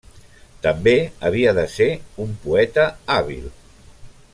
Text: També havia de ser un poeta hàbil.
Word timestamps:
També 0.65 0.93
havia 1.29 1.53
de 1.59 1.67
ser 1.75 1.91
un 2.25 2.35
poeta 2.47 2.91
hàbil. 3.19 3.49